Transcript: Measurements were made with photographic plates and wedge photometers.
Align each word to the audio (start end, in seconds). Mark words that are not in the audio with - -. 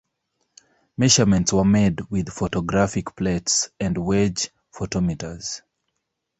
Measurements 0.97 1.53
were 1.53 1.63
made 1.63 2.01
with 2.09 2.33
photographic 2.33 3.15
plates 3.15 3.69
and 3.79 3.99
wedge 3.99 4.49
photometers. 4.73 5.61